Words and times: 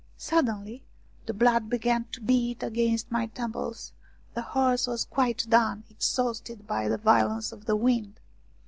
Suddenly 0.17 0.83
the 1.27 1.33
blood 1.35 1.69
began 1.69 2.05
to 2.05 2.21
beat 2.21 2.63
against 2.63 3.11
my 3.11 3.27
temples. 3.27 3.93
The 4.33 4.41
horse 4.41 4.87
was 4.87 5.05
quite 5.05 5.45
done, 5.47 5.83
exhausted 5.91 6.65
by 6.65 6.87
the 6.87 6.97
violence 6.97 7.51
of 7.51 7.65
the 7.65 7.75
wind. 7.75 8.19